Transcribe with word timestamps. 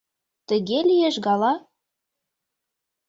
Тыге 0.47 0.79
лиеш 0.89 1.15
гала? 1.25 1.53